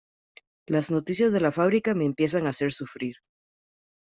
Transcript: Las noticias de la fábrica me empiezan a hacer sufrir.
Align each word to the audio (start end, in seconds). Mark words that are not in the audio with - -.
Las 0.65 0.89
noticias 0.89 1.31
de 1.31 1.39
la 1.39 1.51
fábrica 1.51 1.93
me 1.93 2.05
empiezan 2.05 2.47
a 2.47 2.49
hacer 2.49 2.73
sufrir. 2.73 3.17